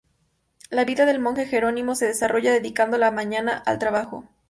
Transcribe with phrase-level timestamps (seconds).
[0.71, 4.27] La vida del monje jerónimo se desarrolla dedicando la mañana al trabajo.